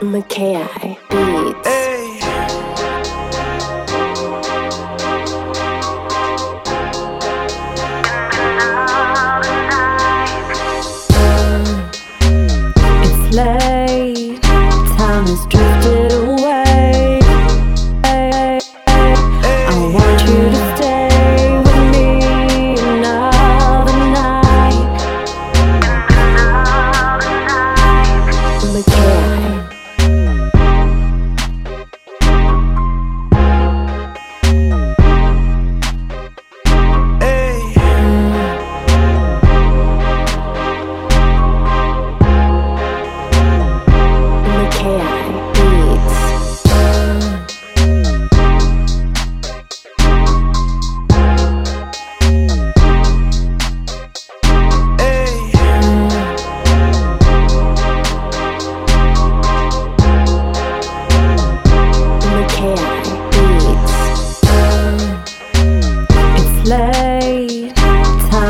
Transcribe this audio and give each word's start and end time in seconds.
Makaih 0.00 0.96
Beats. 1.10 1.68
Hey. 1.68 2.20
Um, 11.16 11.90
it's 13.02 13.34
late, 13.34 14.42
time 14.96 15.24
is 15.24 15.46
dry. 15.46 15.69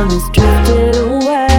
time 0.00 0.10
has 0.10 0.30
drifted 0.30 0.96
away. 0.96 1.49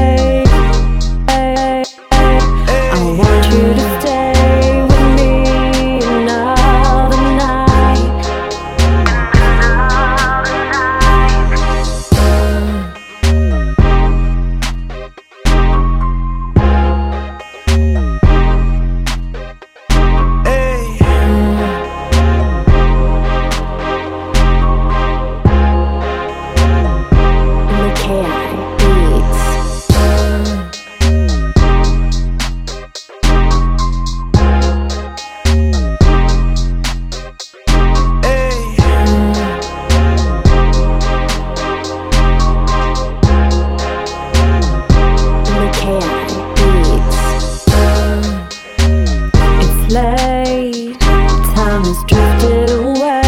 Time 49.94 51.84
has 51.84 52.04
drifted 52.08 52.70
away. 52.70 53.21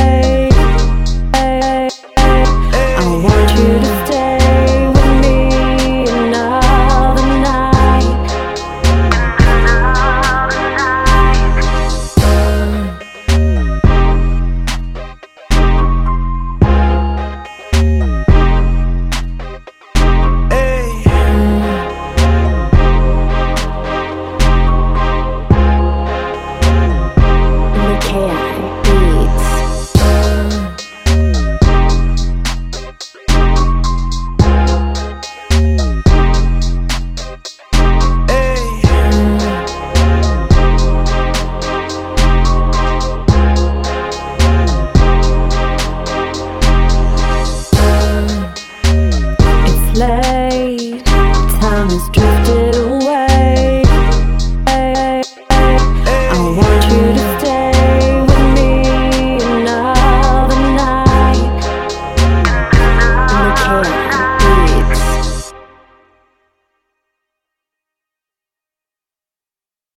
time 51.84 52.00
has 52.00 52.10
drifted 52.10 52.76
away. 52.76 53.53